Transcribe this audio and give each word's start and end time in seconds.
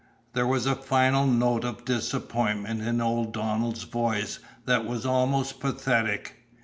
There 0.33 0.47
was 0.47 0.65
a 0.65 0.73
final 0.73 1.27
note 1.27 1.63
of 1.63 1.85
disappointment 1.85 2.81
in 2.81 3.01
old 3.01 3.33
Donald's 3.33 3.83
voice 3.83 4.39
that 4.65 4.83
was 4.83 5.05
almost 5.05 5.59
pathetic. 5.59 6.37